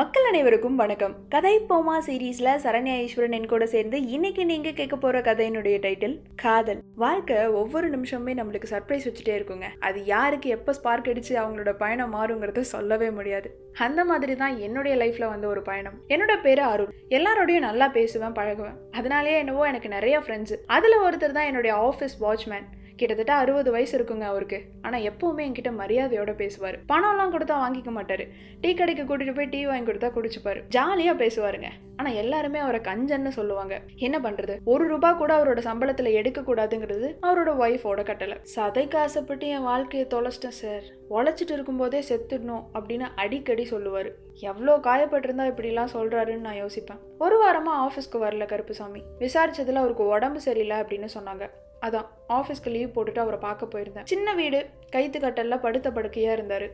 [0.00, 1.14] மக்கள் அனைவருக்கும் வணக்கம்.
[1.28, 6.80] கதை போமா சீரீஸ்ல சரண்யா ஈஸ்வரன் என் கூட சேர்ந்து இன்னைக்கு நீங்க கேட்க போற கதையினுடைய டைட்டில் காதல்.
[6.94, 9.68] வாழ்க்கை ஒவ்வொரு நிமிஷமே நம்மளுக்கு சர்ப்ரைஸ் வச்சுட்டே இருக்குங்க.
[9.80, 13.50] அது யாருக்கு எப்போ ஸ்பார்க் அடிச்சு அவங்களோட பயணம் மாறுங்கிறத சொல்லவே முடியாது.
[13.86, 15.98] அந்த மாதிரி தான் என்னுடைய லைஃப்ல வந்து ஒரு பயணம்.
[16.08, 18.78] என்னோட பேரு அருள் எல்லாரோடையும் நல்லா பேசுவேன் பழகுவேன்.
[18.90, 22.68] அதனாலேயே என்னவோ எனக்கு நிறைய ஃப்ரெண்ட்ஸ் அதுல ஒருத்தர் தான் என்னுடைய ஆஃபீஸ் வாட்ச்மேன்
[23.00, 24.60] கிட்டத்தட்ட அறுபது வயசு இருக்குங்க அவருக்கு.
[24.86, 26.78] ஆனால் எப்பவுமே என்கிட்ட மரியாதையோட பேசுவார்.
[26.92, 28.26] பணம்லாம் கொடுத்தா வாங்கிக்க மாட்டாரு.
[28.62, 30.62] டீ கடைக்கு கூட்டிட்டு போய் டீ வாங்கி கொடுத்தா குடிச்சுப்பாரு.
[30.76, 31.70] ஜாலியாக பேசுவாருங்க.
[32.00, 33.74] ஆனால் எல்லாருமே அவரை கஞ்சன்னு சொல்லுவாங்க.
[34.06, 38.36] என்ன பண்ணுறது ஒரு ரூபா கூட அவரோட சம்பளத்தில் எடுக்கக்கூடாதுங்கிறது அவரோட ஒய்ஃபோட கட்டளை.
[38.54, 44.10] சதைக்கு ஆசைப்பட்டு என் வாழ்க்கையை தொலைச்சிட்டேன் சார் உழைச்சிட்டு இருக்கும்போதே செத்துடணும் அப்படின்னு அடிக்கடி சொல்லுவார்.
[44.50, 47.02] எவ்வளோ காயப்பட்டிருந்தா இப்படிலாம் சொல்கிறாருன்னு நான் யோசிப்பேன்.
[47.24, 49.02] ஒரு வாரமாக ஆஃபீஸ்க்கு வரல கருப்புசாமி.
[49.24, 51.46] விசாரித்ததில் அவருக்கு உடம்பு சரியில்லை அப்படின்னு சொன்னாங்க.
[51.82, 54.04] அதான் ஆஃபீஸ்க்கு லீவ் போட்டுட்டு அவரை பார்க்க போயிருந்தேன்.
[54.04, 56.66] சின்ன வீடு கைத்து கட்டலில் படுத்த படுக்கையாக இருந்தார்.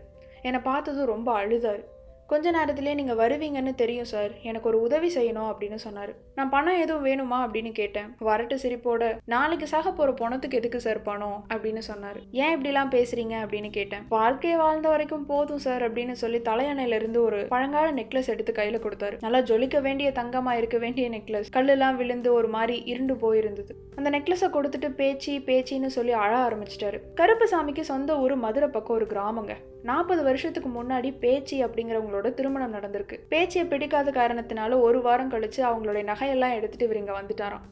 [0.43, 1.85] என்னை பார்த்ததும் ரொம்ப அழுதாரு.
[2.27, 6.15] கொஞ்ச நேரத்திலே நீங்கள் வருவீங்கன்னு தெரியும் சார் எனக்கு ஒரு உதவி செய்யணும் அப்படின்னு சொன்னார்.
[6.35, 7.35] நான் பணம் எதுவும் வேணுமா?
[7.35, 8.17] அப்படின்னு கேட்டேன்.
[8.21, 11.47] வரட்டு சிரிப்போட நாளைக்கு சாக போகிற பணத்துக்கு எதுக்கு சார் பணம்?
[11.55, 12.17] அப்படின்னு சொன்னார்.
[12.33, 13.35] ஏன் இப்படிலாம் பேசுறீங்க?
[13.45, 13.99] அப்படின்னு கேட்டேன்.
[14.09, 19.17] வாழ்க்கையை வாழ்ந்த வரைக்கும் போதும் சார் அப்படின்னு சொல்லி தலையணையிலிருந்து ஒரு பழங்கால நெக்லஸ் எடுத்து கையில் கொடுத்தாரு.
[19.21, 23.71] நல்லா ஜொலிக்க வேண்டிய தங்கமாக இருக்க வேண்டிய நெக்லஸ் கல்லெல்லாம் விழுந்து ஒரு மாதிரி இருண்டு போயிருந்தது.
[23.95, 27.01] அந்த நெக்லஸை கொடுத்துட்டு பேச்சு பேச்சின்னு சொல்லி அழ ஆரம்பிச்சிட்டாரு.
[27.17, 29.55] கருப்புசாமிக்கு சொந்த ஊர் மதுரை பக்கம் ஒரு கிராமங்க.
[29.89, 33.17] நாற்பது வருஷத்துக்கு முன்னாடி பேச்சி அப்படிங்கிறவங்களோட திருமணம் நடந்திருக்கு.
[33.33, 37.65] பேச்சியை பிடிக்காத காரணத்தினால ஒரு வாரம் கழிச்சு அவங்களுடைய நகையெல்லாம் எடுத்துட்டு இவர் இங்க வந்துட்டாராம்.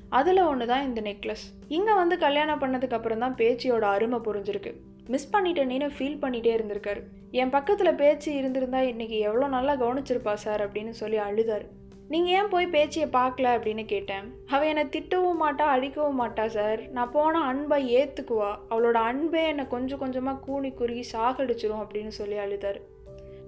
[0.51, 1.45] ஒன்று தான் இந்த நெக்லஸ்.
[1.69, 4.73] இங்கே வந்து கல்யாணம் பண்ணதுக்கு அப்புறம் தான் பேச்சியோட அருமை புரிஞ்சிருக்கு.
[5.15, 7.01] மிஸ் பண்ணிட்டேன்னு ஃபீல் பண்ணிட்டே இருந்திருக்காரு.
[7.41, 11.67] என் பக்கத்தில் பேச்சு இருந்திருந்தா இன்னைக்கு எவ்வளோ நல்லா கவனிச்சிருப்பா சார் அப்படின்னு சொல்லி அழுதாரு.
[12.13, 14.27] நீங்கள் ஏன் போய் பேச்சியை பார்க்கல அப்படின்னு கேட்டேன்.
[14.55, 16.81] அவள் என்னை திட்டவும் மாட்டா அழிக்கவும் மாட்டா சார்.
[16.97, 22.81] நான் போன அன்பை ஏற்றுக்குவா அவளோட அன்பே என்னை கொஞ்சம் கொஞ்சமாக கூணி குறுகி சாகடிச்சிரும் அப்படின்னு சொல்லி அழுதார்.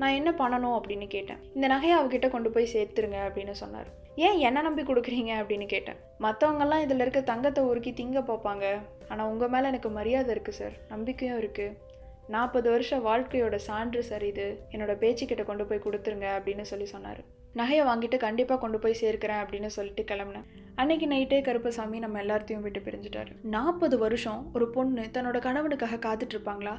[0.01, 1.41] நான் என்ன பண்ணணும் அப்படின்னு கேட்டேன்.
[1.57, 3.89] இந்த நகையை அவகிட்ட கொண்டு போய் சேர்த்துருங்க அப்படின்னு சொன்னார்.
[4.27, 5.99] ஏன் என்ன நம்பி கொடுக்குறீங்க அப்படின்னு கேட்டேன்.
[6.27, 8.66] மற்றவங்கெல்லாம் இதில் இருக்க தங்கத்தை உருக்கி திங்க பார்ப்பாங்க.
[9.09, 10.77] ஆனால் உங்கள் மேலே எனக்கு மரியாதை இருக்குது சார்.
[10.93, 11.75] நம்பிக்கையும் இருக்குது
[12.34, 14.47] நாற்பது வருஷ வாழ்க்கையோட சான்று சார் இது.
[14.75, 17.21] என்னோட பேச்சுக்கிட்ட கொண்டு போய் கொடுத்துருங்க அப்படின்னு சொல்லி சொன்னார்.
[17.56, 20.44] நகையை வாங்கிட்டு கண்டிப்பாக கொண்டு போய் சேர்க்கிறேன் அப்படின்னு சொல்லிட்டு கிளம்புனேன்.
[20.75, 23.33] அன்னைக்கு நைட்டே கருப்பசாமி நம்ம எல்லாத்தையும் விட்டு பிரிஞ்சுட்டாரு.
[23.43, 26.77] நாற்பது வருஷம் ஒரு பொண்ணு தன்னோட கணவனுக்காக காத்துட்டு இருப்பாங்களா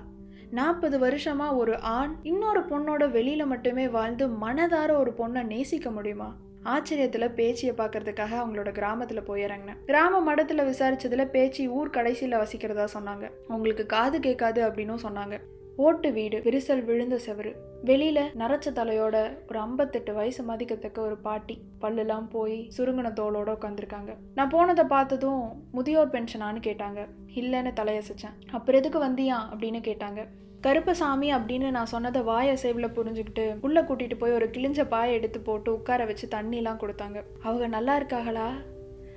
[0.52, 6.36] நாற்பது வருஷமா ஒரு ஆண் இன்னொரு பொண்ணோட வெளியில மட்டுமே வாழ்ந்து மனதார ஒரு பொண்ணை நேசிக்க முடியுமா?
[6.64, 13.32] ஆச்சரியத்துல பேச்சியை பார்க்கறதுக்காக அவங்களோட கிராமத்துல போய் இறங்கினேன் கிராம மடத்துல விசாரிச்சதுல பேச்சி ஊர் கடைசியில வசிக்கிறதா சொன்னாங்க.
[13.48, 15.40] அவங்களுக்கு காது கேட்காது அப்படின்னும் சொன்னாங்க.
[15.78, 17.56] ஓட்டு வீடு விரிசல் விழுந்த செவரு.
[17.86, 21.62] வெளியில நரைச்ச தலையோட ஒரு ஐம்பத்தெட்டு வயசு மதிக்கத்தக்க ஒரு பாட்டி.
[21.82, 27.08] பல்லுலாம் போய் சுருங்கின தோலோட உட்காந்துருக்காங்க நான் போனதை பார்த்ததும் முதியோர் பென்ஷனான்னு கேட்டாங்க.
[27.36, 28.50] இல்லைன்னு தலையசைச்சேன்.
[28.52, 29.36] அப்புறம் எதுக்கு வந்தியா?
[29.56, 30.28] அப்படின்னு கேட்டாங்க.
[30.62, 35.74] கருப்பசாமி அப்படின்னு நான் சொன்னதை வாய அசைவில் புரிஞ்சுக்கிட்டு உள்ள கூட்டிட்டு போய் ஒரு கிழிஞ்ச பாயை எடுத்து போட்டு
[35.74, 37.24] உட்கார வச்சு தண்ணிலாம் கொடுத்தாங்க.
[37.42, 38.52] அவங்க நல்லா இருக்காங்களா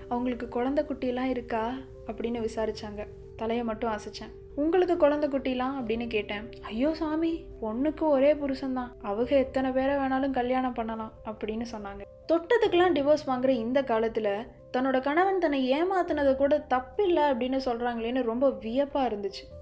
[0.08, 1.74] அவங்களுக்கு குழந்தை குட்டிலாம் இருக்கா?
[2.06, 3.06] அப்படின்னு விசாரிச்சாங்க.
[3.36, 4.39] தலையை மட்டும் அசைச்சேன்.
[4.54, 6.48] உங்களுக்கு குழந்தை குட்டிலாம் அப்படின்னு கேட்டேன்.
[6.62, 8.90] ஐயோ சாமி பொண்ணுக்கு ஒரே புருஷன்தான்.
[9.02, 12.00] அவங்க எத்தனை பேரை வேணாலும் கல்யாணம் பண்ணலாம் அப்படின்னு சொன்னாங்க.
[12.32, 19.08] தொட்டதுக்கெல்லாம் டிவோர்ஸ் வாங்குற இந்த காலத்தில் தன்னோட கணவன் தன்னை ஏமாத்தினதை கூட தப்பில்லை அப்படின்னு சொல்கிறாங்களேன்னு ரொம்ப வியப்பாக
[19.08, 19.59] இருந்துச்சு.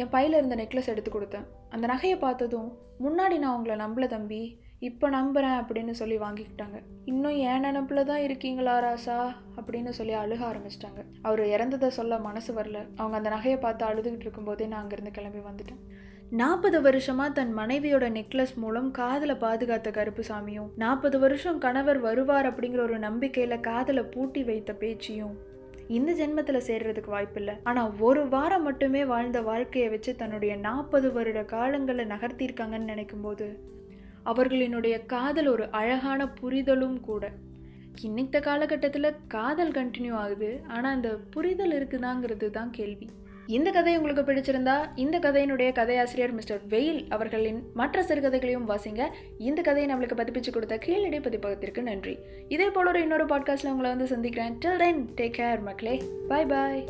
[0.00, 1.46] என் பையில் இருந்த நெக்லஸ் எடுத்து கொடுத்தேன்.
[1.68, 2.70] அந்த நகையை பார்த்ததும்
[3.04, 4.40] முன்னாடி நான் உங்களை நம்பல தம்பி
[4.88, 6.78] இப்போ நம்புகிறேன் அப்படின்னு சொல்லி வாங்கிக்கிட்டாங்க.
[7.04, 9.16] இன்னும் ஏன் நினப்பில் தான் இருக்கீங்களா ராசா?
[9.60, 11.02] அப்படின்னு சொல்லி அழுக ஆரம்பிச்சிட்டாங்க.
[11.22, 12.80] அவர் இறந்ததை சொல்ல மனசு வரல.
[12.96, 15.82] அவங்க அந்த நகையை பார்த்து அழுதுகிட்டு இருக்கும்போதே நான் அங்கேருந்து கிளம்பி வந்துட்டேன்.
[16.30, 22.98] நாற்பது வருஷமாக தன் மனைவியோட நெக்லஸ் மூலம் காதலை பாதுகாத்த கருப்புசாமியும் நாற்பது வருஷம் கணவர் வருவார் அப்படிங்கிற ஒரு
[22.98, 25.36] நம்பிக்கையில் காதலை பூட்டி வைத்த பேச்சியும்
[25.96, 27.54] இந்த ஜென்மத்தில் சேர்றதுக்கு வாய்ப்பில்லை.
[27.68, 33.46] ஆனால் ஒரு வாரம் மட்டுமே வாழ்ந்த வாழ்க்கையை வச்சு தன்னுடைய நாற்பது வருட காலங்களை நகர்த்தியிருக்காங்கன்னு நினைக்கும்போது
[34.30, 37.32] அவர்களினுடைய காதல் ஒரு அழகான புரிதலும் கூட.
[38.02, 40.50] இன்னைத்த காலகட்டத்தில் காதல் கண்டினியூ ஆகுது.
[40.68, 43.08] ஆனால் அந்த புரிதல் இருக்குதாங்கிறது தான் கேள்வி.
[43.48, 49.08] இந்த கதை உங்களுக்கு பிடிச்சிருந்தா இந்த கதையினுடைய கதையாசிரியர் மிஸ்டர் வெயில் அவர்களின் மற்ற சிறுகதைகளையும் வாசிங்க.
[49.38, 52.18] இந்த கதையை நம்மளுக்கு பதிப்பிச்சு கொடுத்த கீழடி பதிப்பகத்திற்கு நன்றி.
[52.48, 54.58] இதே போல ஒரு இன்னொரு பாட்காஸ்ட்டில் உங்களை வந்து சந்திக்கிறேன்.
[54.64, 56.02] டில் தென் டேக் கேர் மக்களே.
[56.28, 56.84] பாய் பாய்